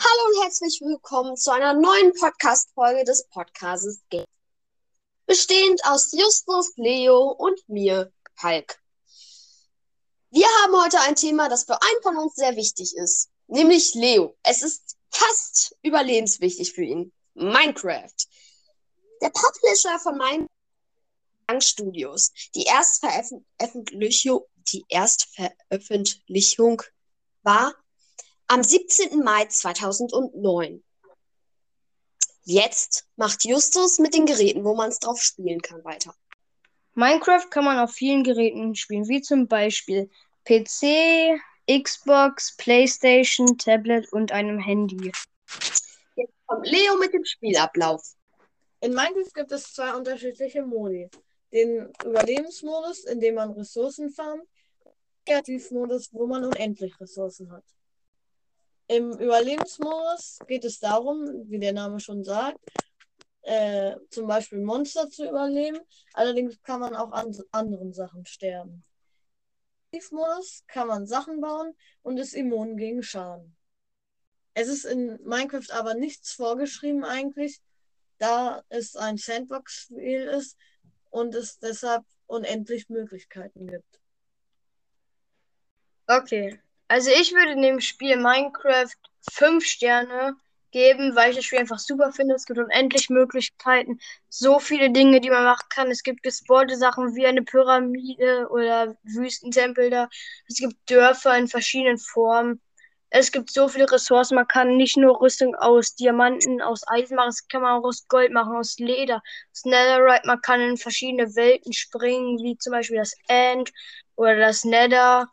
Hallo 0.00 0.28
und 0.28 0.44
herzlich 0.44 0.80
willkommen 0.80 1.36
zu 1.36 1.50
einer 1.50 1.74
neuen 1.74 2.12
Podcast-Folge 2.14 3.02
des 3.02 3.26
Podcasts 3.30 4.00
Game. 4.10 4.26
Bestehend 5.26 5.84
aus 5.86 6.12
Justus, 6.12 6.70
Leo 6.76 7.32
und 7.32 7.58
mir, 7.68 8.12
Hulk. 8.40 8.80
Wir 10.30 10.46
haben 10.62 10.80
heute 10.80 11.00
ein 11.00 11.16
Thema, 11.16 11.48
das 11.48 11.64
für 11.64 11.82
einen 11.82 12.02
von 12.02 12.16
uns 12.16 12.36
sehr 12.36 12.54
wichtig 12.54 12.94
ist, 12.96 13.30
nämlich 13.48 13.92
Leo. 13.94 14.36
Es 14.44 14.62
ist 14.62 14.96
fast 15.10 15.74
überlebenswichtig 15.82 16.72
für 16.72 16.84
ihn. 16.84 17.12
Minecraft. 17.34 18.14
Der 19.20 19.30
Publisher 19.30 19.98
von 19.98 20.16
Minecraft 20.16 21.60
Studios. 21.60 22.30
Die 22.54 22.66
Erstveröffentlichung, 22.66 24.44
die 24.72 24.84
Erstveröffentlichung 24.88 26.82
war 27.42 27.74
am 28.48 28.62
17. 28.62 29.22
Mai 29.22 29.44
2009. 29.44 30.82
Jetzt 32.44 33.06
macht 33.16 33.44
Justus 33.44 33.98
mit 33.98 34.14
den 34.14 34.24
Geräten, 34.24 34.64
wo 34.64 34.74
man 34.74 34.88
es 34.88 34.98
drauf 34.98 35.20
spielen 35.20 35.60
kann, 35.60 35.84
weiter. 35.84 36.14
Minecraft 36.94 37.50
kann 37.50 37.64
man 37.64 37.78
auf 37.78 37.92
vielen 37.92 38.24
Geräten 38.24 38.74
spielen, 38.74 39.06
wie 39.06 39.20
zum 39.20 39.46
Beispiel 39.46 40.10
PC, 40.46 41.38
Xbox, 41.70 42.56
PlayStation, 42.56 43.58
Tablet 43.58 44.10
und 44.12 44.32
einem 44.32 44.58
Handy. 44.58 45.12
Jetzt 46.16 46.32
kommt 46.46 46.66
Leo 46.66 46.96
mit 46.96 47.12
dem 47.12 47.26
Spielablauf. 47.26 48.02
In 48.80 48.94
Minecraft 48.94 49.34
gibt 49.34 49.52
es 49.52 49.74
zwei 49.74 49.94
unterschiedliche 49.94 50.62
Modi. 50.62 51.10
Den 51.52 51.92
Überlebensmodus, 52.02 53.04
in 53.04 53.20
dem 53.20 53.34
man 53.34 53.50
Ressourcen 53.52 54.10
farmt, 54.10 54.48
Kreativmodus, 55.26 56.08
wo 56.12 56.26
man 56.26 56.44
unendlich 56.44 56.98
Ressourcen 56.98 57.52
hat. 57.52 57.64
Im 58.88 59.12
Überlebensmodus 59.12 60.38
geht 60.46 60.64
es 60.64 60.80
darum, 60.80 61.44
wie 61.48 61.58
der 61.58 61.74
Name 61.74 62.00
schon 62.00 62.24
sagt, 62.24 62.58
äh, 63.42 63.96
zum 64.10 64.26
Beispiel 64.26 64.60
Monster 64.60 65.10
zu 65.10 65.28
überleben. 65.28 65.78
Allerdings 66.14 66.60
kann 66.62 66.80
man 66.80 66.94
auch 66.96 67.12
an 67.12 67.36
anderen 67.52 67.92
Sachen 67.92 68.24
sterben. 68.24 68.82
Im 69.90 70.02
Modus 70.10 70.64
kann 70.66 70.88
man 70.88 71.06
Sachen 71.06 71.40
bauen 71.40 71.74
und 72.02 72.18
ist 72.18 72.34
immun 72.34 72.76
gegen 72.76 73.02
Schaden. 73.02 73.56
Es 74.54 74.68
ist 74.68 74.84
in 74.84 75.18
Minecraft 75.22 75.70
aber 75.70 75.94
nichts 75.94 76.32
vorgeschrieben 76.32 77.04
eigentlich, 77.04 77.60
da 78.18 78.62
es 78.68 78.96
ein 78.96 79.16
Sandbox-Spiel 79.16 80.22
ist 80.22 80.56
und 81.10 81.34
es 81.34 81.58
deshalb 81.58 82.04
unendlich 82.26 82.88
Möglichkeiten 82.88 83.66
gibt. 83.66 84.00
Okay, 86.06 86.58
also 86.88 87.10
ich 87.10 87.32
würde 87.32 87.60
dem 87.60 87.80
Spiel 87.80 88.16
Minecraft 88.16 88.88
5 89.32 89.64
Sterne 89.64 90.34
geben, 90.70 91.14
weil 91.16 91.30
ich 91.30 91.36
das 91.36 91.44
Spiel 91.46 91.58
einfach 91.58 91.78
super 91.78 92.12
finde. 92.12 92.34
Es 92.34 92.46
gibt 92.46 92.58
unendlich 92.58 93.08
Möglichkeiten, 93.10 93.98
so 94.28 94.58
viele 94.58 94.90
Dinge, 94.90 95.20
die 95.20 95.30
man 95.30 95.44
machen 95.44 95.66
kann. 95.70 95.90
Es 95.90 96.02
gibt 96.02 96.22
gespawlte 96.22 96.76
Sachen 96.76 97.14
wie 97.14 97.26
eine 97.26 97.42
Pyramide 97.42 98.48
oder 98.50 98.96
Wüstentempel 99.02 99.90
da. 99.90 100.08
Es 100.46 100.56
gibt 100.58 100.76
Dörfer 100.90 101.36
in 101.38 101.48
verschiedenen 101.48 101.98
Formen. 101.98 102.60
Es 103.10 103.32
gibt 103.32 103.50
so 103.50 103.68
viele 103.68 103.90
Ressourcen. 103.90 104.34
Man 104.34 104.46
kann 104.48 104.76
nicht 104.76 104.96
nur 104.98 105.20
Rüstung 105.20 105.54
aus 105.56 105.94
Diamanten, 105.94 106.60
aus 106.60 106.86
Eisen 106.88 107.16
machen, 107.16 107.30
es 107.30 107.48
kann 107.48 107.62
man 107.62 107.80
auch 107.80 107.84
aus 107.86 108.06
Gold 108.08 108.32
machen, 108.32 108.56
aus 108.56 108.78
Leder, 108.78 109.22
aus 109.52 109.64
Netherite. 109.64 110.26
Man 110.26 110.42
kann 110.42 110.60
in 110.60 110.76
verschiedene 110.76 111.34
Welten 111.34 111.72
springen, 111.72 112.38
wie 112.42 112.58
zum 112.58 112.72
Beispiel 112.72 112.98
das 112.98 113.14
End 113.28 113.72
oder 114.16 114.36
das 114.36 114.64
Nether. 114.64 115.28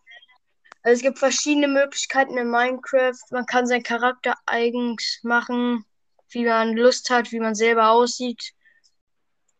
Also 0.85 0.97
es 0.97 1.01
gibt 1.01 1.17
verschiedene 1.17 1.67
Möglichkeiten 1.67 2.37
in 2.37 2.51
Minecraft. 2.51 3.17
Man 3.31 3.47
kann 3.47 3.65
seinen 3.65 3.81
Charakter 3.81 4.35
eigens 4.45 5.19
machen, 5.23 5.83
wie 6.29 6.45
man 6.45 6.77
Lust 6.77 7.09
hat, 7.09 7.31
wie 7.31 7.39
man 7.39 7.55
selber 7.55 7.89
aussieht. 7.89 8.53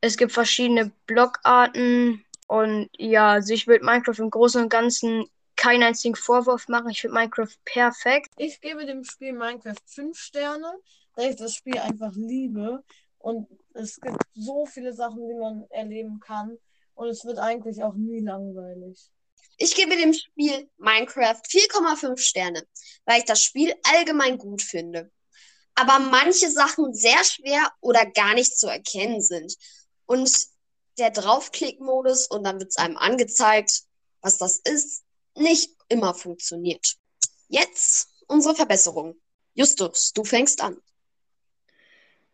Es 0.02 0.18
gibt 0.18 0.34
verschiedene 0.34 0.92
Blockarten. 1.08 2.24
Und 2.48 2.90
ja, 2.96 3.32
also 3.32 3.56
ich 3.56 3.66
würde 3.66 3.84
Minecraft 3.84 4.20
im 4.20 4.30
Großen 4.30 4.62
und 4.62 4.70
Ganzen 4.70 5.26
keinen 5.56 5.82
einzigen 5.82 6.16
Vorwurf 6.16 6.68
machen. 6.68 6.92
Ich 6.92 7.02
finde 7.02 7.16
Minecraft 7.16 7.58
perfekt. 7.66 8.32
Ich 8.38 8.62
gebe 8.62 8.86
dem 8.86 9.04
Spiel 9.04 9.34
Minecraft 9.34 9.82
5 9.84 10.16
Sterne, 10.20 10.76
da 11.16 11.24
ich 11.24 11.38
das 11.38 11.56
Spiel 11.56 11.80
einfach 11.80 12.14
liebe. 12.14 12.84
Und 13.18 13.48
es 13.74 14.00
gibt 14.00 14.22
so 14.36 14.68
viele 14.68 14.94
Sachen, 14.94 15.28
die 15.28 15.34
man 15.34 15.66
erleben 15.72 16.20
kann. 16.20 16.60
Und 16.94 17.08
es 17.08 17.26
wird 17.26 17.40
eigentlich 17.40 17.82
auch 17.82 17.96
nie 17.96 18.20
langweilig. 18.20 19.10
Ich 19.58 19.76
gebe 19.76 19.96
dem 19.96 20.14
Spiel 20.14 20.70
Minecraft 20.78 21.42
4,5 21.50 22.18
Sterne, 22.18 22.68
weil 23.06 23.20
ich 23.20 23.26
das 23.26 23.42
Spiel 23.42 23.74
allgemein 23.84 24.38
gut 24.38 24.62
finde. 24.62 25.12
Aber 25.76 26.00
manche 26.00 26.50
Sachen 26.52 26.94
sehr 26.94 27.24
schwer 27.24 27.72
oder 27.82 28.06
gar 28.06 28.34
nicht 28.34 28.58
zu 28.58 28.68
erkennen 28.68 29.22
sind. 29.22 29.56
Und 30.06 30.32
der 30.98 31.12
Draufklick-Modus 31.12 32.28
und 32.28 32.44
dann 32.44 32.60
wird 32.60 32.70
es 32.70 32.78
einem 32.78 32.98
angezeigt, 32.98 33.84
was 34.22 34.38
das 34.38 34.60
ist, 34.60 35.04
nicht 35.36 35.72
immer 35.90 36.14
funktioniert. 36.14 36.96
Jetzt 37.48 38.10
unsere 38.28 38.56
Verbesserung. 38.56 39.20
Justus, 39.54 40.14
du 40.14 40.24
fängst 40.24 40.62
an. 40.62 40.82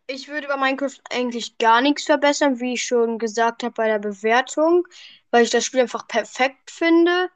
Ich 0.06 0.28
würde 0.28 0.48
bei 0.48 0.56
Minecraft 0.56 0.98
eigentlich 1.10 1.58
gar 1.58 1.80
nichts 1.80 2.04
verbessern, 2.04 2.60
wie 2.60 2.74
ich 2.74 2.84
schon 2.84 3.18
gesagt 3.18 3.62
habe 3.62 3.74
bei 3.74 3.86
der 3.86 3.98
Bewertung, 3.98 4.86
weil 5.32 5.42
ich 5.42 5.50
das 5.50 5.64
Spiel 5.64 5.80
einfach 5.80 6.06
perfekt 6.06 6.70
finde. 6.70 7.28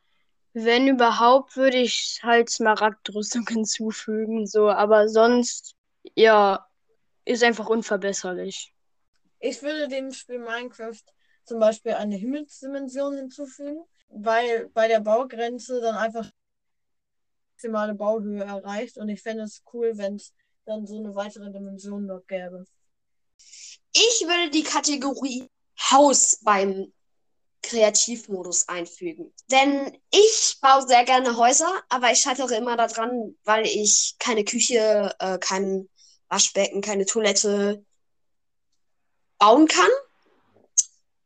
Wenn 0.53 0.87
überhaupt, 0.87 1.57
würde 1.57 1.79
ich 1.79 2.21
halt 2.23 2.49
Smaragdrüstung 2.49 3.47
hinzufügen, 3.49 4.47
so, 4.47 4.71
aber 4.71 5.09
sonst, 5.09 5.75
ja, 6.15 6.65
ist 7.25 7.43
einfach 7.43 7.69
unverbesserlich. 7.69 8.73
Ich 9.41 9.63
würde 9.63 9.89
dem 9.89 10.13
Spiel 10.13 10.39
Minecraft 10.39 11.03
zum 11.45 11.59
Beispiel 11.59 11.95
eine 11.95 12.17
Himmelsdimension 12.17 13.17
hinzufügen, 13.17 13.85
weil 14.09 14.69
bei 14.69 14.89
der 14.89 15.01
Baugrenze 15.01 15.81
dann 15.81 15.97
einfach 15.97 16.31
maximale 17.55 17.95
Bauhöhe 17.95 18.45
erreicht 18.45 18.99
und 18.99 19.09
ich 19.09 19.23
fände 19.23 19.45
es 19.45 19.63
cool, 19.73 19.93
wenn 19.97 20.17
es 20.17 20.35
dann 20.67 20.87
so 20.87 20.99
eine 20.99 21.15
weitere 21.15 21.51
Dimension 21.51 22.07
dort 22.07 22.29
gäbe. 22.29 22.65
Ich 23.39 24.25
würde 24.27 24.51
die 24.51 24.63
Kategorie 24.63 25.49
Haus 25.91 26.39
beim 26.43 26.93
Kreativmodus 27.67 28.69
einfügen. 28.69 29.33
Denn 29.51 29.99
ich 30.11 30.59
baue 30.61 30.87
sehr 30.87 31.05
gerne 31.05 31.37
Häuser, 31.37 31.83
aber 31.89 32.13
ich 32.13 32.21
scheitere 32.21 32.55
immer 32.57 32.77
daran, 32.77 33.37
weil 33.45 33.67
ich 33.67 34.15
keine 34.19 34.45
Küche, 34.45 35.15
äh, 35.19 35.39
kein 35.39 35.89
Waschbecken, 36.29 36.81
keine 36.81 37.07
Toilette 37.07 37.85
bauen 39.39 39.67
kann. 39.67 39.91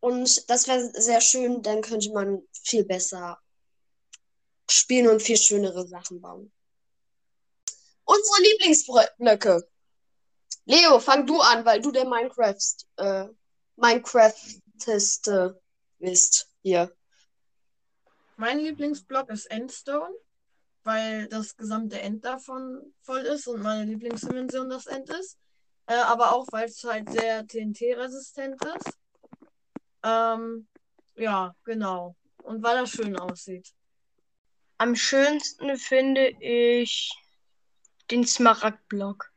Und 0.00 0.48
das 0.48 0.66
wäre 0.66 0.90
sehr 0.94 1.20
schön, 1.20 1.62
dann 1.62 1.82
könnte 1.82 2.10
man 2.12 2.42
viel 2.64 2.84
besser 2.84 3.38
spielen 4.68 5.08
und 5.08 5.20
viel 5.20 5.36
schönere 5.36 5.86
Sachen 5.86 6.22
bauen. 6.22 6.50
Unsere 8.04 8.42
Lieblingsblöcke. 8.42 9.68
Leo, 10.64 11.00
fang 11.00 11.26
du 11.26 11.38
an, 11.40 11.64
weil 11.66 11.82
du 11.82 11.90
der 11.90 12.06
Minecraft, 12.06 12.56
äh, 12.96 13.26
Minecrafteste 13.76 15.60
bist 16.00 16.50
hier. 16.62 16.92
Mein 18.36 18.58
Lieblingsblock 18.58 19.30
ist 19.30 19.46
Endstone, 19.50 20.14
weil 20.82 21.28
das 21.28 21.56
gesamte 21.56 22.00
End 22.00 22.24
davon 22.24 22.94
voll 23.02 23.20
ist 23.20 23.46
und 23.46 23.62
meine 23.62 23.84
Lieblingsdimension 23.84 24.68
das 24.70 24.86
End 24.86 25.08
ist. 25.10 25.38
Äh, 25.86 25.94
aber 25.94 26.34
auch, 26.34 26.46
weil 26.50 26.66
es 26.66 26.82
halt 26.84 27.10
sehr 27.10 27.46
TNT-resistent 27.46 28.56
ist. 28.64 28.98
Ähm, 30.02 30.66
ja, 31.16 31.54
genau. 31.64 32.16
Und 32.42 32.62
weil 32.62 32.76
das 32.76 32.90
schön 32.90 33.18
aussieht. 33.18 33.74
Am 34.78 34.94
schönsten 34.94 35.76
finde 35.76 36.28
ich 36.40 37.12
den 38.10 38.26
Smaragdblock. 38.26 39.30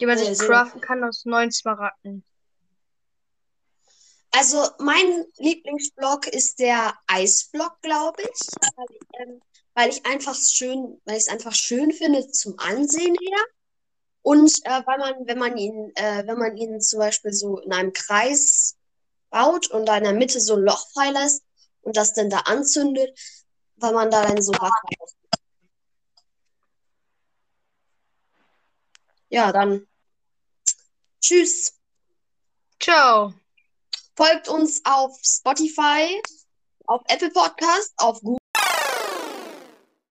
Den 0.00 0.08
man 0.08 0.18
sich 0.18 0.38
craften 0.38 0.80
kann 0.80 1.04
aus 1.04 1.24
neun 1.24 1.52
Smaragden. 1.52 2.24
Also 4.36 4.68
mein 4.80 5.24
Lieblingsblock 5.38 6.26
ist 6.26 6.58
der 6.58 6.94
Eisblock, 7.06 7.80
glaube 7.80 8.20
ich, 8.20 8.50
weil 8.76 8.86
ich, 8.90 9.08
ähm, 9.18 9.40
weil 9.72 9.88
ich 9.88 10.04
einfach 10.04 10.34
schön, 10.34 11.00
weil 11.06 11.16
ich 11.16 11.22
es 11.22 11.28
einfach 11.28 11.54
schön 11.54 11.90
finde 11.90 12.30
zum 12.30 12.58
Ansehen 12.58 13.16
her. 13.18 13.44
Und 14.20 14.52
äh, 14.64 14.82
weil 14.84 14.98
man, 14.98 15.26
wenn 15.26 15.38
man 15.38 15.56
ihn, 15.56 15.90
äh, 15.94 16.26
wenn 16.26 16.36
man 16.36 16.54
ihn 16.58 16.82
zum 16.82 16.98
Beispiel 16.98 17.32
so 17.32 17.60
in 17.60 17.72
einem 17.72 17.94
Kreis 17.94 18.76
baut 19.30 19.70
und 19.70 19.86
da 19.86 19.96
in 19.96 20.04
der 20.04 20.12
Mitte 20.12 20.38
so 20.38 20.56
ein 20.56 20.64
Loch 20.64 20.86
freilässt 20.92 21.42
und 21.80 21.96
das 21.96 22.12
dann 22.12 22.28
da 22.28 22.40
anzündet, 22.40 23.18
weil 23.76 23.94
man 23.94 24.10
da 24.10 24.22
dann 24.22 24.42
so 24.42 24.52
Wasser 24.52 25.16
Ja, 29.30 29.50
dann 29.50 29.86
tschüss. 31.22 31.72
Ciao. 32.78 33.32
Folgt 34.16 34.48
uns 34.48 34.80
auf 34.84 35.18
Spotify, 35.22 36.22
auf 36.86 37.02
Apple 37.08 37.30
Podcast, 37.30 37.92
auf 37.98 38.20
Google. 38.20 38.45